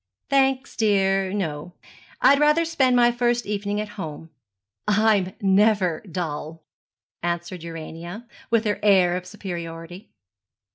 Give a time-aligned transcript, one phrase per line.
[0.29, 1.73] 'Thanks, dear, no;
[2.23, 4.31] I'd rather spend my first evening at home.
[4.87, 6.63] I'm never dull,'
[7.21, 10.09] answered Urania, with her air of superiority.